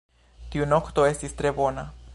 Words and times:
Tiu 0.55 0.65
nokto 0.71 1.05
estis 1.11 1.37
tre 1.43 1.57
bona 1.61 1.87